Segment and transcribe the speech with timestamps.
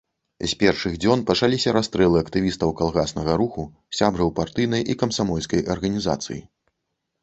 [0.43, 3.69] З першых дзён пачаліся расстрэлы актывістаў калгаснага руху,
[4.01, 6.45] сябраў партыйнай і камсамольскай арганізацыі.